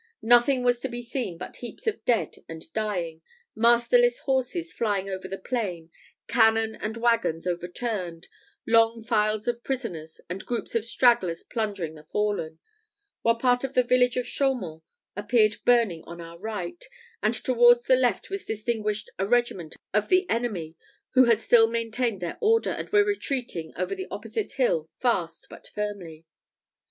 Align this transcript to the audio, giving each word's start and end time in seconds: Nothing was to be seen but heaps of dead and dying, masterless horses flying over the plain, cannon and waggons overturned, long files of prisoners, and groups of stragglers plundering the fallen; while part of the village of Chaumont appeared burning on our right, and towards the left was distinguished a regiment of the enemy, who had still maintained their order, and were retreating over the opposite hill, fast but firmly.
Nothing 0.23 0.63
was 0.63 0.79
to 0.79 0.89
be 0.89 1.03
seen 1.03 1.37
but 1.37 1.57
heaps 1.57 1.85
of 1.85 2.03
dead 2.05 2.37
and 2.49 2.73
dying, 2.73 3.21
masterless 3.55 4.17
horses 4.21 4.73
flying 4.73 5.07
over 5.07 5.27
the 5.27 5.37
plain, 5.37 5.91
cannon 6.27 6.73
and 6.73 6.97
waggons 6.97 7.45
overturned, 7.45 8.27
long 8.65 9.03
files 9.03 9.47
of 9.47 9.63
prisoners, 9.63 10.19
and 10.27 10.43
groups 10.47 10.73
of 10.73 10.85
stragglers 10.85 11.43
plundering 11.43 11.93
the 11.93 12.03
fallen; 12.05 12.57
while 13.21 13.35
part 13.35 13.63
of 13.63 13.75
the 13.75 13.83
village 13.83 14.17
of 14.17 14.25
Chaumont 14.27 14.81
appeared 15.15 15.57
burning 15.65 16.03
on 16.05 16.19
our 16.19 16.39
right, 16.39 16.83
and 17.21 17.35
towards 17.35 17.83
the 17.83 17.95
left 17.95 18.31
was 18.31 18.43
distinguished 18.43 19.11
a 19.19 19.27
regiment 19.27 19.75
of 19.93 20.09
the 20.09 20.27
enemy, 20.31 20.73
who 21.11 21.25
had 21.25 21.37
still 21.39 21.67
maintained 21.67 22.21
their 22.23 22.39
order, 22.41 22.71
and 22.71 22.89
were 22.89 23.03
retreating 23.05 23.71
over 23.77 23.93
the 23.93 24.07
opposite 24.09 24.53
hill, 24.53 24.89
fast 24.99 25.45
but 25.47 25.67
firmly. 25.67 26.25